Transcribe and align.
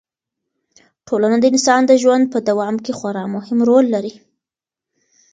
ټولنه 1.07 1.37
د 1.39 1.45
انسان 1.53 1.81
د 1.87 1.91
ژوند 2.01 2.23
په 2.33 2.39
دوام 2.49 2.75
کې 2.85 2.91
خورا 2.99 3.23
مهم 3.35 3.57
رول 3.69 3.85
لري. 3.95 4.13